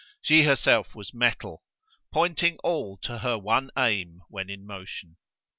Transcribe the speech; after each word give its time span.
She 0.19 0.45
herself 0.45 0.95
was 0.95 1.13
metal, 1.13 1.61
pointing 2.11 2.57
all 2.63 2.97
to 3.03 3.19
her 3.19 3.37
one 3.37 3.69
aim 3.77 4.21
when 4.29 4.49
in 4.49 4.65
motion. 4.65 5.17